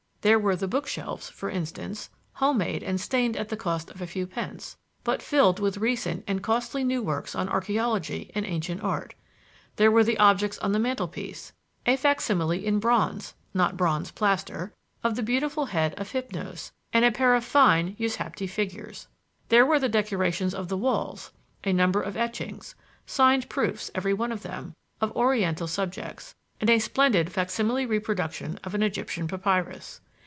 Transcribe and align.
There 0.23 0.37
were 0.37 0.55
the 0.55 0.67
bookshelves, 0.67 1.29
for 1.31 1.49
instance, 1.49 2.11
home 2.33 2.59
made 2.59 2.83
and 2.83 3.01
stained 3.01 3.35
at 3.35 3.49
the 3.49 3.57
cost 3.57 3.89
of 3.89 4.03
a 4.03 4.05
few 4.05 4.27
pence, 4.27 4.77
but 5.03 5.19
filled 5.19 5.59
with 5.59 5.79
recent 5.79 6.23
and 6.27 6.43
costly 6.43 6.83
new 6.83 7.01
works 7.01 7.33
on 7.33 7.49
archeology 7.49 8.31
and 8.35 8.45
ancient 8.45 8.83
art. 8.83 9.15
There 9.77 9.89
were 9.89 10.03
the 10.03 10.19
objects 10.19 10.59
on 10.59 10.73
the 10.73 10.79
mantelpiece: 10.79 11.53
a 11.87 11.95
facsimile 11.95 12.63
in 12.63 12.77
bronze 12.77 13.33
not 13.55 13.75
bronze 13.75 14.11
plaster 14.11 14.75
of 15.03 15.15
the 15.15 15.23
beautiful 15.23 15.65
head 15.65 15.95
of 15.95 16.11
Hypnos 16.11 16.71
and 16.93 17.03
a 17.03 17.11
pair 17.11 17.33
of 17.33 17.43
fine 17.43 17.95
Ushabti 17.99 18.47
figures. 18.47 19.07
There 19.49 19.65
were 19.65 19.79
the 19.79 19.89
decorations 19.89 20.53
of 20.53 20.67
the 20.67 20.77
walls, 20.77 21.31
a 21.63 21.73
number 21.73 21.99
of 21.99 22.15
etchings 22.15 22.75
signed 23.07 23.49
proofs, 23.49 23.89
every 23.95 24.13
one 24.13 24.31
of 24.31 24.43
them 24.43 24.75
of 25.01 25.11
Oriental 25.17 25.65
subjects, 25.65 26.35
and 26.59 26.69
a 26.69 26.77
splendid 26.77 27.31
facsimile 27.31 27.87
reproduction 27.87 28.59
of 28.63 28.75
an 28.75 28.83
Egyptian 28.83 29.27
papyrus. 29.27 29.99